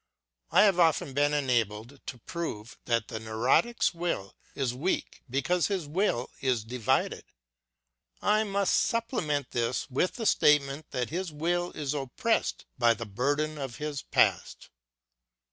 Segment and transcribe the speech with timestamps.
[0.49, 5.87] I have often been enabled to prove that the neurotic's will is weak because his
[5.87, 7.23] will is divided.
[8.19, 13.05] I must supple ment this with the statement that his will is oppressed by the
[13.05, 14.71] burden of his past.